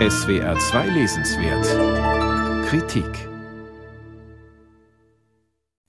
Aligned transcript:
SWR 0.00 0.58
2 0.58 0.88
Lesenswert 0.88 2.66
Kritik 2.66 3.28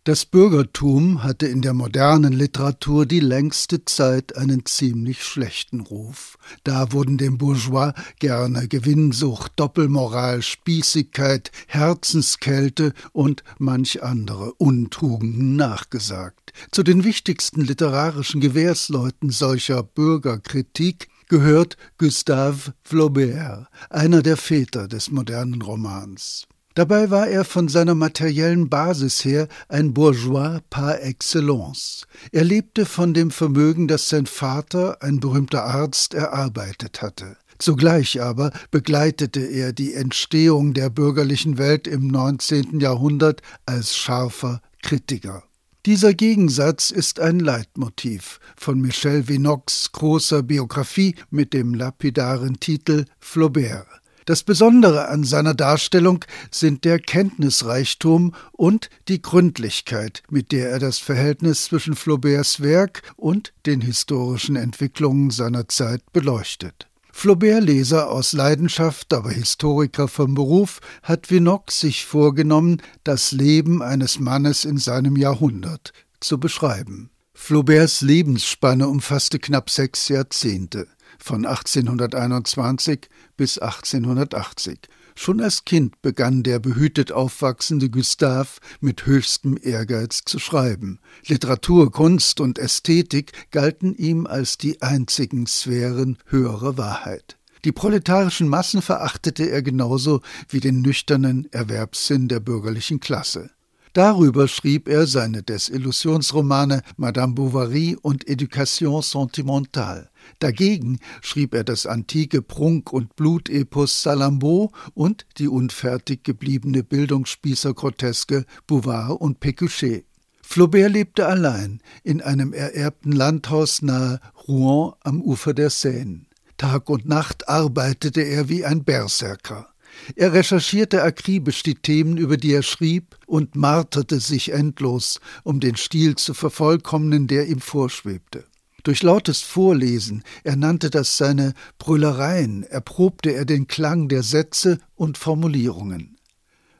Das 0.04 0.28
Bürgertum 0.28 1.24
hatte 1.24 1.47
in 1.47 1.63
der 1.63 1.74
modernen 1.74 2.31
Literatur 2.31 3.08
die 3.08 3.20
längste 3.20 3.83
Zeit 3.86 4.38
einen 4.38 4.63
ziemlich 4.68 5.24
schlechten 5.24 5.79
Ruf. 5.79 6.38
Da 6.63 6.92
wurden 6.92 7.18
dem 7.18 7.40
Bourgeois 7.40 7.94
gerne 8.20 8.68
Gewinnsucht, 8.68 9.54
Doppelmoral, 9.56 10.44
Spießigkeit, 10.44 11.51
Herzenskälte 11.65 12.94
und 13.12 13.44
manch 13.58 14.03
andere 14.03 14.53
Untugenden 14.53 15.56
nachgesagt. 15.56 16.53
Zu 16.70 16.84
den 16.84 17.03
wichtigsten 17.03 17.62
literarischen 17.62 18.40
Gewährsleuten 18.40 19.31
solcher 19.31 19.81
Bürgerkritik 19.81 21.08
gehört 21.27 21.77
Gustave 21.98 22.73
Flaubert, 22.84 23.67
einer 23.89 24.21
der 24.21 24.38
Väter 24.38 24.88
des 24.88 25.11
modernen 25.11 25.61
Romans. 25.61 26.47
Dabei 26.75 27.09
war 27.09 27.27
er 27.27 27.45
von 27.45 27.70
seiner 27.70 27.95
materiellen 27.95 28.70
Basis 28.70 29.23
her 29.23 29.47
ein 29.69 29.93
Bourgeois 29.93 30.59
par 30.69 31.02
excellence. 31.02 32.05
Er 32.33 32.43
lebte 32.43 32.85
von 32.85 33.13
dem 33.13 33.31
Vermögen, 33.31 33.88
das 33.88 34.09
sein 34.09 34.25
Vater, 34.25 35.02
ein 35.02 35.21
berühmter 35.21 35.63
Arzt, 35.63 36.13
erarbeitet 36.13 37.02
hatte. 37.02 37.38
Zugleich 37.59 38.21
aber 38.21 38.52
begleitete 38.71 39.39
er 39.39 39.71
die 39.71 39.94
Entstehung 39.94 40.73
der 40.73 40.89
bürgerlichen 40.89 41.57
Welt 41.57 41.88
im 41.88 42.07
19. 42.07 42.81
Jahrhundert 42.81 43.41
als 43.66 43.95
scharfer 43.95 44.61
Kritiker. 44.81 45.44
Dieser 45.85 46.16
Gegensatz 46.16 46.89
ist 46.89 47.20
ein 47.20 47.39
Leitmotiv 47.39 48.39
von 48.57 48.81
Michel 48.81 49.27
Vinox 49.27 49.91
großer 49.91 50.41
Biografie 50.41 51.13
mit 51.30 51.53
dem 51.53 51.75
lapidaren 51.75 52.59
Titel 52.59 53.05
Flaubert. 53.20 53.85
Das 54.25 54.41
Besondere 54.41 55.09
an 55.09 55.23
seiner 55.23 55.53
Darstellung 55.53 56.25
sind 56.50 56.86
der 56.86 56.97
Kenntnisreichtum 56.97 58.33
und 58.52 58.89
die 59.09 59.22
Gründlichkeit, 59.22 60.23
mit 60.31 60.52
der 60.52 60.72
er 60.72 60.80
das 60.80 60.97
Verhältnis 60.97 61.66
zwischen 61.66 61.95
Flauberts 61.95 62.61
Werk 62.61 63.03
und 63.16 63.53
den 63.67 63.81
historischen 63.81 64.56
Entwicklungen 64.56 65.30
seiner 65.30 65.67
Zeit 65.67 66.02
beleuchtet. 66.11 66.88
Flaubert-Leser 67.17 68.11
aus 68.11 68.33
Leidenschaft, 68.33 69.13
aber 69.13 69.31
Historiker 69.31 70.09
vom 70.09 70.35
Beruf, 70.35 70.81
hat 71.02 71.31
Vinox 71.31 71.80
sich 71.80 72.05
vorgenommen, 72.05 72.81
das 73.05 73.31
Leben 73.31 73.81
eines 73.81 74.19
Mannes 74.19 74.66
in 74.66 74.77
seinem 74.77 75.16
Jahrhundert 75.16 75.94
zu 76.19 76.41
beschreiben. 76.41 77.09
Flauberts 77.33 78.02
Lebensspanne 78.02 78.89
umfasste 78.89 79.39
knapp 79.39 79.69
sechs 79.69 80.09
Jahrzehnte 80.09 80.88
von 81.17 81.45
1821 81.45 83.07
bis 83.38 83.59
1880. 83.59 84.81
Schon 85.17 85.41
als 85.41 85.63
Kind 85.63 86.02
begann 86.02 86.44
der 86.44 86.59
behütet 86.59 87.11
aufwachsende 87.11 87.89
Gustave 87.89 88.59
mit 88.81 89.05
höchstem 89.05 89.57
Ehrgeiz 89.61 90.23
zu 90.25 90.39
schreiben. 90.39 90.99
Literatur, 91.25 91.91
Kunst 91.91 92.41
und 92.41 92.59
Ästhetik 92.59 93.31
galten 93.49 93.95
ihm 93.95 94.27
als 94.27 94.57
die 94.57 94.81
einzigen 94.81 95.47
Sphären 95.47 96.17
höherer 96.27 96.77
Wahrheit. 96.77 97.38
Die 97.63 97.72
proletarischen 97.72 98.47
Massen 98.47 98.81
verachtete 98.83 99.49
er 99.49 99.63
genauso 99.63 100.22
wie 100.49 100.59
den 100.59 100.81
nüchternen 100.81 101.52
Erwerbssinn 101.52 102.27
der 102.27 102.39
bürgerlichen 102.39 103.00
Klasse. 103.00 103.50
Darüber 103.95 104.49
schrieb 104.49 104.89
er 104.89 105.07
seine 105.07 105.41
Desillusionsromane 105.41 106.81
Madame 106.97 107.33
Bovary 107.33 107.95
und 108.01 108.27
Education 108.27 109.01
sentimentale. 109.01 110.09
Dagegen 110.39 110.99
schrieb 111.21 111.53
er 111.53 111.63
das 111.63 111.85
antike 111.85 112.41
Prunk- 112.41 112.91
und 112.91 113.16
Blutepos 113.16 114.03
Salammbô 114.03 114.73
und 114.95 115.25
die 115.38 115.47
unfertig 115.47 116.25
gebliebene 116.25 116.83
Bildungsspießergroteske 116.83 118.43
Bouvard 118.67 119.22
und 119.22 119.39
Pécuchet. 119.39 120.03
Flaubert 120.41 120.91
lebte 120.91 121.25
allein 121.25 121.79
in 122.03 122.22
einem 122.22 122.51
ererbten 122.51 123.13
Landhaus 123.13 123.81
nahe 123.81 124.19
Rouen 124.45 124.91
am 125.05 125.22
Ufer 125.22 125.53
der 125.53 125.69
Seine. 125.69 126.25
Tag 126.57 126.89
und 126.89 127.05
Nacht 127.05 127.47
arbeitete 127.47 128.23
er 128.23 128.50
wie 128.50 128.66
ein 128.66 128.84
Berserker. 128.84 129.69
Er 130.16 130.33
recherchierte 130.33 131.03
akribisch 131.03 131.63
die 131.63 131.75
Themen, 131.75 132.17
über 132.17 132.38
die 132.38 132.53
er 132.53 132.63
schrieb, 132.63 133.17
und 133.25 133.56
marterte 133.56 134.19
sich 134.19 134.51
endlos, 134.51 135.19
um 135.44 135.59
den 135.59 135.75
Stil 135.75 136.16
zu 136.16 136.33
vervollkommnen, 136.33 137.28
der 137.28 137.47
ihm 137.47 137.59
vorschwebte. 137.59 138.45
Durch 138.84 139.01
lautes 139.01 139.41
Vorlesen, 139.41 140.23
er 140.44 140.55
nannte 140.55 140.91
das 140.91 141.17
seine 141.17 141.53
Brüllereien, 141.79 142.63
erprobte 142.63 143.31
er 143.31 143.45
den 143.45 143.67
Klang 143.67 144.09
der 144.09 144.22
Sätze 144.22 144.78
und 144.94 145.17
Formulierungen. 145.17 146.17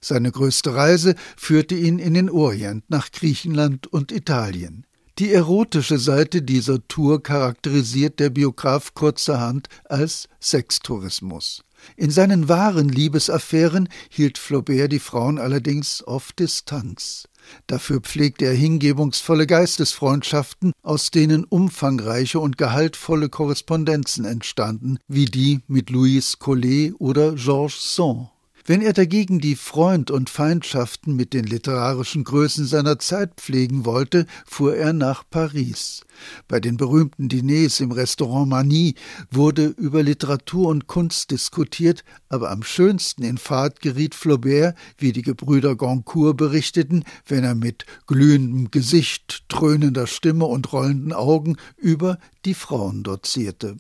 Seine 0.02 0.32
größte 0.32 0.76
Reise 0.76 1.16
führte 1.36 1.74
ihn 1.74 1.98
in 1.98 2.14
den 2.14 2.30
Orient, 2.30 2.84
nach 2.90 3.12
Griechenland 3.12 3.88
und 3.88 4.12
Italien. 4.12 4.86
Die 5.18 5.34
erotische 5.34 5.98
Seite 5.98 6.44
dieser 6.44 6.88
Tour 6.88 7.24
charakterisiert 7.24 8.20
der 8.20 8.30
Biograf 8.30 8.94
kurzerhand 8.94 9.68
als 9.86 10.30
Sextourismus. 10.40 11.65
In 11.98 12.12
seinen 12.12 12.50
wahren 12.50 12.90
Liebesaffären 12.90 13.90
hielt 14.10 14.38
Flaubert 14.38 14.92
die 14.92 15.00
Frauen 15.00 15.38
allerdings 15.40 16.02
auf 16.04 16.32
Distanz. 16.34 17.28
Dafür 17.68 18.02
pflegte 18.02 18.46
er 18.46 18.54
hingebungsvolle 18.54 19.48
Geistesfreundschaften, 19.48 20.74
aus 20.82 21.12
denen 21.12 21.44
umfangreiche 21.44 22.40
und 22.40 22.58
gehaltvolle 22.58 23.30
Korrespondenzen 23.30 24.26
entstanden, 24.26 24.98
wie 25.08 25.26
die 25.26 25.62
mit 25.68 25.90
Louise 25.90 26.38
Collet 26.40 26.94
oder 27.00 27.36
Georges 27.36 27.96
Sand. 27.96 28.30
Wenn 28.68 28.82
er 28.82 28.94
dagegen 28.94 29.40
die 29.40 29.56
Freund- 29.56 30.10
und 30.10 30.28
Feindschaften 30.28 31.16
mit 31.16 31.36
den 31.36 31.46
literarischen 31.46 32.24
Größen 32.24 32.66
seiner 32.66 32.98
Zeit 32.98 33.36
pflegen 33.36 33.86
wollte, 33.86 34.26
fuhr 34.48 34.76
er 34.76 34.92
nach 34.92 35.24
Paris. 35.30 36.04
Bei 36.48 36.60
den 36.60 36.76
berühmten 36.76 37.30
Diners 37.30 37.80
im 37.80 37.92
Restaurant 37.92 38.50
Mani 38.50 38.96
wurde 39.30 39.68
über 39.68 40.02
Literatur 40.02 40.70
und 40.70 40.88
Kunst 40.88 41.30
diskutiert, 41.30 42.04
aber 42.28 42.50
am 42.50 42.64
schönsten 42.64 43.22
in 43.22 43.38
Fahrt 43.38 43.82
geriet 43.82 44.16
Flaubert, 44.16 44.76
wie 44.98 45.14
die 45.14 45.22
Gebrüder 45.22 45.76
Goncourt 45.76 46.36
berichteten, 46.36 47.04
wenn 47.28 47.44
er 47.44 47.54
mit 47.54 47.86
glühendem 48.08 48.72
Gesicht, 48.72 49.44
dröhnender 49.48 50.08
Stimme 50.08 50.46
und 50.46 50.74
rollenden 50.74 51.14
Augen 51.14 51.58
über 51.78 52.18
die 52.46 52.56
Frauen 52.56 53.04
dozierte. 53.04 53.78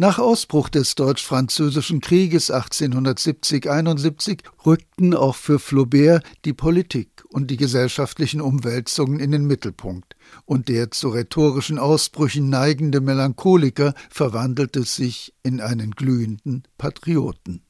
Nach 0.00 0.20
Ausbruch 0.20 0.68
des 0.68 0.94
Deutsch-Französischen 0.94 2.00
Krieges 2.00 2.52
1870-71 2.52 4.42
rückten 4.64 5.12
auch 5.12 5.34
für 5.34 5.58
Flaubert 5.58 6.22
die 6.44 6.52
Politik 6.52 7.24
und 7.30 7.50
die 7.50 7.56
gesellschaftlichen 7.56 8.40
Umwälzungen 8.40 9.18
in 9.18 9.32
den 9.32 9.44
Mittelpunkt, 9.44 10.14
und 10.44 10.68
der 10.68 10.92
zu 10.92 11.08
rhetorischen 11.08 11.80
Ausbrüchen 11.80 12.48
neigende 12.48 13.00
Melancholiker 13.00 13.92
verwandelte 14.08 14.84
sich 14.84 15.34
in 15.42 15.60
einen 15.60 15.90
glühenden 15.90 16.62
Patrioten. 16.78 17.64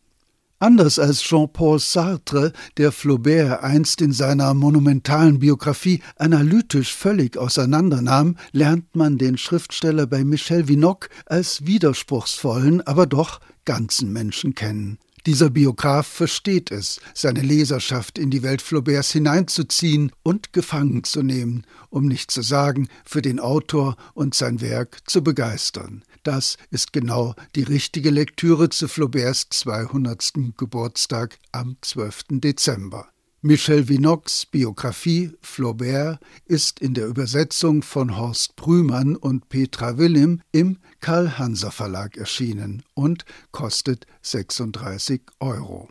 Anders 0.60 0.98
als 0.98 1.22
Jean-Paul 1.22 1.78
Sartre, 1.78 2.52
der 2.78 2.90
Flaubert 2.90 3.62
einst 3.62 4.02
in 4.02 4.12
seiner 4.12 4.54
monumentalen 4.54 5.38
Biografie 5.38 6.02
analytisch 6.16 6.92
völlig 6.96 7.36
auseinandernahm, 7.36 8.36
lernt 8.50 8.96
man 8.96 9.18
den 9.18 9.38
Schriftsteller 9.38 10.08
bei 10.08 10.24
Michel 10.24 10.66
Vinoc 10.66 11.10
als 11.26 11.64
widerspruchsvollen, 11.64 12.80
aber 12.80 13.06
doch 13.06 13.38
ganzen 13.64 14.12
Menschen 14.12 14.56
kennen. 14.56 14.98
Dieser 15.26 15.50
Biograf 15.50 16.06
versteht 16.06 16.70
es, 16.70 17.00
seine 17.14 17.40
Leserschaft 17.40 18.18
in 18.18 18.30
die 18.30 18.42
Welt 18.42 18.62
Flauberts 18.62 19.12
hineinzuziehen 19.12 20.12
und 20.22 20.52
gefangen 20.52 21.04
zu 21.04 21.22
nehmen, 21.22 21.66
um 21.90 22.06
nicht 22.06 22.30
zu 22.30 22.42
sagen, 22.42 22.88
für 23.04 23.22
den 23.22 23.40
Autor 23.40 23.96
und 24.14 24.34
sein 24.34 24.60
Werk 24.60 24.98
zu 25.06 25.22
begeistern. 25.22 26.04
Das 26.22 26.56
ist 26.70 26.92
genau 26.92 27.34
die 27.54 27.62
richtige 27.62 28.10
Lektüre 28.10 28.68
zu 28.68 28.88
Flauberts 28.88 29.48
200. 29.50 30.32
Geburtstag 30.56 31.38
am 31.52 31.76
12. 31.80 32.24
Dezember. 32.30 33.08
Michel 33.40 33.88
Vinox 33.88 34.46
Biografie 34.46 35.30
Flaubert 35.42 36.18
ist 36.46 36.80
in 36.80 36.94
der 36.94 37.06
Übersetzung 37.06 37.82
von 37.82 38.16
Horst 38.16 38.56
Brümann 38.56 39.14
und 39.14 39.48
Petra 39.48 39.96
Willim 39.96 40.40
im 40.50 40.78
Karl 40.98 41.38
Hanser 41.38 41.70
Verlag 41.70 42.16
erschienen 42.16 42.82
und 42.94 43.24
kostet 43.52 44.08
36 44.22 45.22
Euro. 45.38 45.88